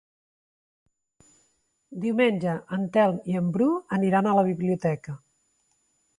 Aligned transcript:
Diumenge 2.05 2.55
en 2.79 2.89
Telm 2.97 3.21
i 3.35 3.39
en 3.43 3.53
Bru 3.59 3.69
aniran 4.01 4.31
a 4.31 4.35
la 4.41 4.47
biblioteca. 4.51 5.19